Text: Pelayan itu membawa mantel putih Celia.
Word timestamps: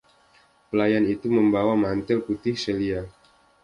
Pelayan 0.73 1.05
itu 1.15 1.27
membawa 1.37 1.73
mantel 1.83 2.17
putih 2.25 2.55
Celia. 2.63 3.01